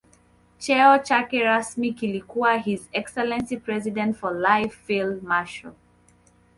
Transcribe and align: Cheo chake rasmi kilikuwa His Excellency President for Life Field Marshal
Cheo 0.57 0.97
chake 0.97 1.39
rasmi 1.43 1.93
kilikuwa 1.93 2.57
His 2.57 2.89
Excellency 2.91 3.57
President 3.57 4.15
for 4.17 4.33
Life 4.33 4.75
Field 4.85 5.23
Marshal 5.23 5.73